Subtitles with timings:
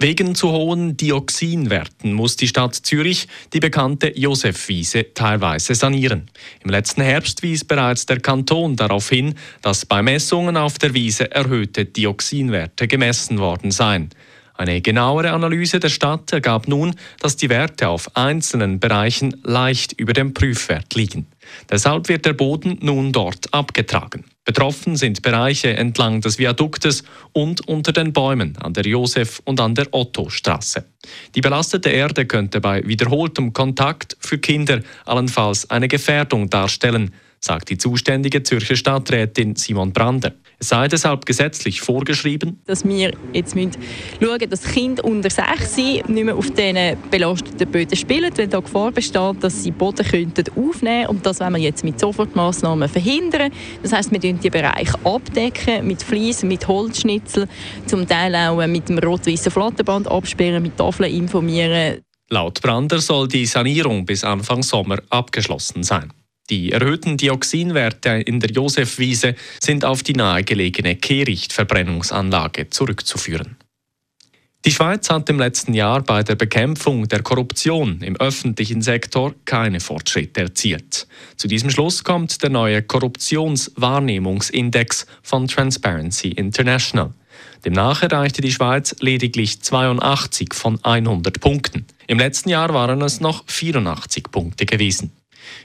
[0.00, 6.30] Wegen zu hohen Dioxinwerten muss die Stadt Zürich die bekannte Josefwiese teilweise sanieren.
[6.62, 11.32] Im letzten Herbst wies bereits der Kanton darauf hin, dass bei Messungen auf der Wiese
[11.32, 14.10] erhöhte Dioxinwerte gemessen worden seien.
[14.54, 20.12] Eine genauere Analyse der Stadt ergab nun, dass die Werte auf einzelnen Bereichen leicht über
[20.12, 21.26] dem Prüfwert liegen.
[21.68, 24.24] Deshalb wird der Boden nun dort abgetragen.
[24.48, 29.74] Betroffen sind Bereiche entlang des Viaduktes und unter den Bäumen an der Josef- und an
[29.74, 30.86] der Otto-Straße.
[31.34, 37.78] Die belastete Erde könnte bei wiederholtem Kontakt für Kinder allenfalls eine Gefährdung darstellen, sagt die
[37.78, 40.32] zuständige Zürcher Stadträtin Simon Brander.
[40.58, 43.70] Es sei deshalb gesetzlich vorgeschrieben, dass wir jetzt schauen
[44.20, 48.90] müssen, dass Kinder unter 6 nicht mehr auf diesen belasteten Böden spielen, weil da Gefahr
[48.90, 51.16] besteht, dass sie Boden könnten aufnehmen könnten.
[51.16, 53.52] Und das wollen wir jetzt mit Sofortmaßnahmen verhindern.
[53.82, 57.48] Das heisst, wir decken die Bereich abdecken mit Flies, mit Holzschnitzel,
[57.86, 62.02] zum Teil auch mit dem rot-weißen Flatterband absperren, mit Tafeln informieren.
[62.30, 66.12] Laut Brander soll die Sanierung bis Anfang Sommer abgeschlossen sein.
[66.50, 73.58] Die erhöhten Dioxinwerte in der Josefwiese sind auf die nahegelegene Kehrichtverbrennungsanlage zurückzuführen.
[74.64, 79.78] Die Schweiz hat im letzten Jahr bei der Bekämpfung der Korruption im öffentlichen Sektor keine
[79.78, 81.06] Fortschritte erzielt.
[81.36, 87.14] Zu diesem Schluss kommt der neue Korruptionswahrnehmungsindex von Transparency International.
[87.64, 91.86] Demnach erreichte die Schweiz lediglich 82 von 100 Punkten.
[92.06, 95.12] Im letzten Jahr waren es noch 84 Punkte gewesen.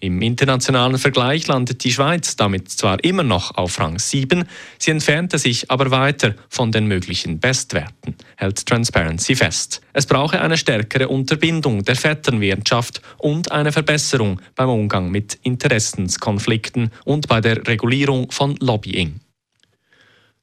[0.00, 4.44] Im internationalen Vergleich landet die Schweiz damit zwar immer noch auf Rang 7,
[4.78, 9.80] sie entfernte sich aber weiter von den möglichen Bestwerten, hält Transparency fest.
[9.92, 17.28] Es brauche eine stärkere Unterbindung der Vetternwirtschaft und eine Verbesserung beim Umgang mit Interessenskonflikten und
[17.28, 19.20] bei der Regulierung von Lobbying.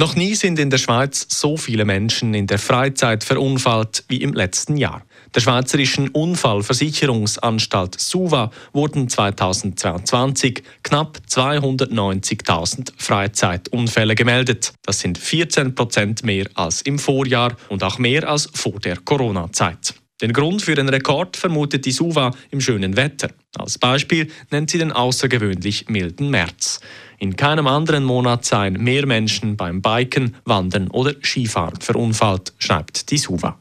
[0.00, 4.32] Noch nie sind in der Schweiz so viele Menschen in der Freizeit verunfallt wie im
[4.32, 5.02] letzten Jahr.
[5.34, 14.72] Der Schweizerischen Unfallversicherungsanstalt SUVA wurden 2022 knapp 290.000 Freizeitunfälle gemeldet.
[14.84, 19.94] Das sind 14 Prozent mehr als im Vorjahr und auch mehr als vor der Corona-Zeit.
[20.20, 23.30] Den Grund für den Rekord vermutet die SUVA im schönen Wetter.
[23.56, 26.80] Als Beispiel nennt sie den außergewöhnlich milden März.
[27.18, 33.18] In keinem anderen Monat seien mehr Menschen beim Biken, Wandern oder Skifahren verunfallt, schreibt die
[33.18, 33.58] SUVA.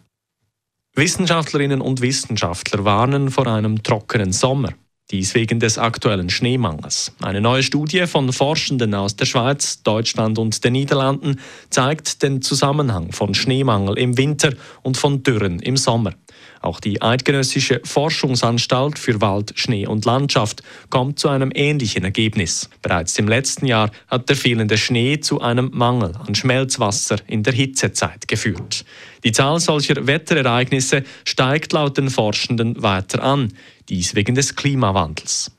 [0.95, 4.73] Wissenschaftlerinnen und Wissenschaftler warnen vor einem trockenen Sommer.
[5.11, 7.13] Dies wegen des aktuellen Schneemangels.
[7.21, 13.13] Eine neue Studie von Forschenden aus der Schweiz, Deutschland und den Niederlanden zeigt den Zusammenhang
[13.13, 16.13] von Schneemangel im Winter und von Dürren im Sommer.
[16.61, 22.69] Auch die Eidgenössische Forschungsanstalt für Wald, Schnee und Landschaft kommt zu einem ähnlichen Ergebnis.
[22.81, 27.53] Bereits im letzten Jahr hat der fehlende Schnee zu einem Mangel an Schmelzwasser in der
[27.53, 28.85] Hitzezeit geführt.
[29.23, 33.53] Die Zahl solcher Wetterereignisse steigt laut den Forschenden weiter an,
[33.89, 35.51] dies wegen des Klimawandels.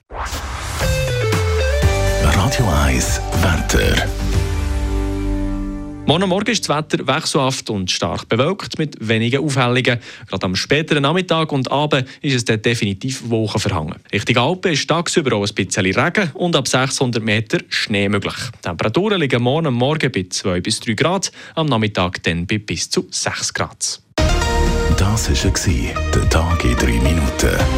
[2.23, 4.08] Radio 1 Wetter.
[6.09, 9.99] Morgen Morgen ist das Wetter wechselhaft und stark bewölkt mit wenigen Aufhellungen.
[10.27, 13.97] Gerade am späteren Nachmittag und Abend ist es dort definitiv wolkenverhangen.
[14.11, 18.33] Richtung Alpen ist tagsüber auch ein bisschen Regen und ab 600 Meter Schnee möglich.
[18.57, 22.89] Die Temperaturen liegen morgen Morgen bei 2 bis 3 Grad, am Nachmittag dann bei bis
[22.89, 24.01] zu 6 Grad.
[24.97, 27.78] Das war der Tag in 3 Minuten.